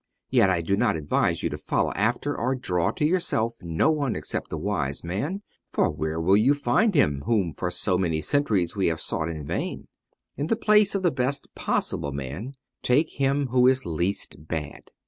[0.31, 4.15] Yet I do not advise you to follow after or draw to yourself no one
[4.15, 8.75] except a wise man: for where will you find him whom for so many centuries
[8.75, 9.87] we have sought in vain?
[10.35, 14.89] in the place of the best possible man take him who is least bad.